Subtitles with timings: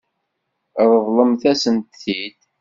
[0.89, 2.37] Ṛeḍlemt-asen-t-id.